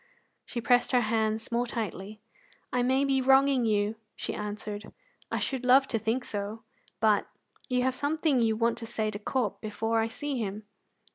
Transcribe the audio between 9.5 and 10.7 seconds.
before I see him."